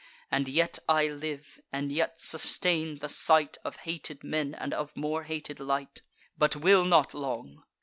And 0.31 0.49
yet 0.49 0.79
I 0.89 1.07
live, 1.09 1.61
and 1.71 1.91
yet 1.91 2.19
sustain 2.19 2.97
the 2.97 3.07
sight 3.07 3.59
Of 3.63 3.75
hated 3.85 4.23
men, 4.23 4.55
and 4.55 4.73
of 4.73 4.97
more 4.97 5.25
hated 5.25 5.59
light: 5.59 6.01
But 6.39 6.55
will 6.55 6.85
not 6.85 7.13
long." 7.13 7.61